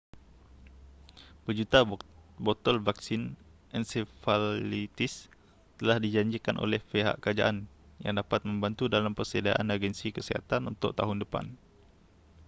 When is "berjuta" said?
1.45-1.79